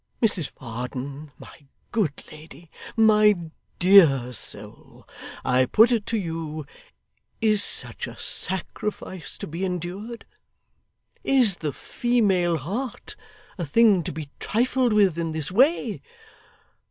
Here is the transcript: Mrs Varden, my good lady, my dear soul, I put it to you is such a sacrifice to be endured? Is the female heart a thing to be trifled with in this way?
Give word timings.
Mrs 0.19 0.49
Varden, 0.59 1.31
my 1.37 1.67
good 1.91 2.23
lady, 2.31 2.71
my 2.97 3.35
dear 3.77 4.33
soul, 4.33 5.07
I 5.45 5.65
put 5.67 5.91
it 5.91 6.07
to 6.07 6.17
you 6.17 6.65
is 7.39 7.63
such 7.63 8.07
a 8.07 8.17
sacrifice 8.17 9.37
to 9.37 9.45
be 9.45 9.63
endured? 9.63 10.25
Is 11.23 11.57
the 11.57 11.71
female 11.71 12.57
heart 12.57 13.15
a 13.59 13.65
thing 13.67 14.01
to 14.05 14.11
be 14.11 14.31
trifled 14.39 14.91
with 14.91 15.19
in 15.19 15.33
this 15.33 15.51
way? 15.51 16.01